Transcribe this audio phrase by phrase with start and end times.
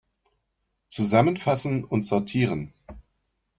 [0.89, 2.73] Zusammenfassen und sortieren!